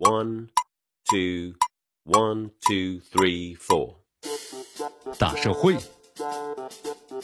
[0.00, 0.48] One,
[1.10, 1.56] two,
[2.06, 3.96] one, two, three, four。
[5.18, 5.76] 大社会，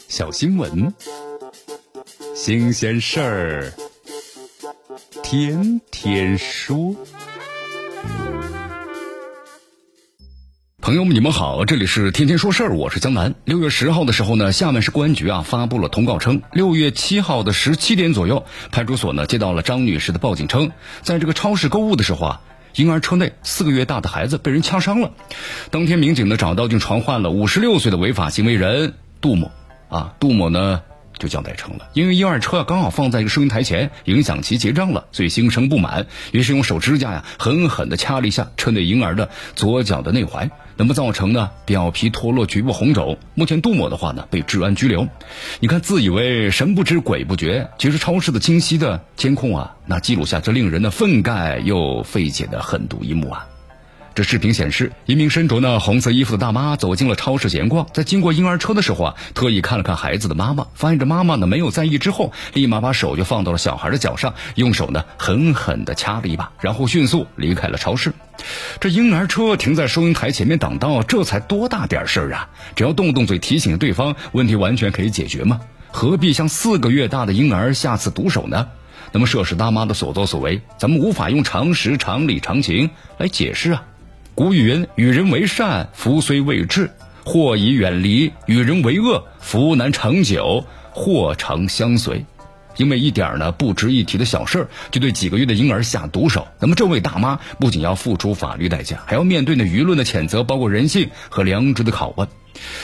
[0.07, 0.93] 小新闻，
[2.35, 3.73] 新鲜事儿，
[5.23, 6.95] 天天说。
[10.79, 13.33] 朋友们，你们好，这里是天天说事儿，我是江南。
[13.45, 20.71] 六月十号的时候呢，厦门市公安局啊发布了通告称，六月七号的十七点左右，派出所呢接到了张女士的报警称，
[21.01, 22.41] 在这个超市购物的时候啊，
[22.77, 25.11] 婴儿车内四个月大的孩子被人掐伤了。
[25.71, 29.51] 当天民警呢找到并传唤了五十六岁的违法行为人杜某
[29.89, 30.81] 啊，杜某呢。
[31.17, 43.17] 就交代成了，因为婴儿车刚好放在一个收银台前，影响其结账了，所以心生不满，于是用手指甲呀狠狠地掐了一下车内婴儿的左脚的内踝，那么造成呢表皮脱落，局部红肿。
[43.33, 45.07] 目前杜某的话呢被治安拘留。
[45.59, 53.47] 你看，自以为神不知鬼不觉，其实超市的清晰的监控啊，那记录下这令人的愤慨又费解的狠毒一幕啊。
[54.17, 68.11] 这视频显示，一名身着呢红色衣服的大妈走进了超市闲逛，在经过婴儿车的时候啊，特意看了看孩子的妈妈，发现这妈妈呢没有在意之后，立马把手就放到了小孩的脚上，用手呢狠狠地掐了一把，然后迅速离开了超市。
[68.79, 72.49] 这婴儿车停在收银台前面挡道，这才多大点事儿啊！
[72.75, 75.61] 只要动动嘴提醒对方，问题完全可以解决吗？
[75.91, 78.67] 何必向四个月大的婴儿下此毒手呢？
[79.11, 83.83] 那么涉事大妈的所作所为，咱们无法用常识、常理、常情来解释啊。
[84.37, 86.89] 古语云：“与人为善，福虽未至；
[87.25, 88.31] 祸已远离。
[88.45, 92.23] 与人为恶，福难长久，祸常相随。”
[92.77, 102.27] 因为一点呢不值一提的小事儿，就对几个月的婴儿下毒手，那么这位大妈不仅要付出法律代价，还要面对呢舆论的谴责，包括人性和良知的拷问。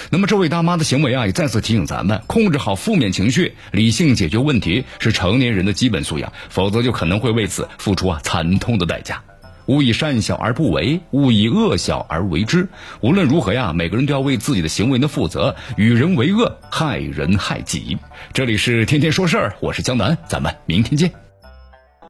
[0.09, 9.22] 那么这位大妈的行为啊，也再次提醒咱们，控制好负面情绪，理性解决问题是成年人的基本素养，否则就可能会为此付出啊惨痛的代价。
[9.67, 12.67] 勿以善小而不为，勿以恶小而为之。
[13.02, 15.56] 无论如何呀，每个人都要为自己的行为呢负责。
[15.78, 17.97] 与人为恶，害人害己。
[18.34, 21.22] 这里是天天说事儿，我是江南，咱们明天见。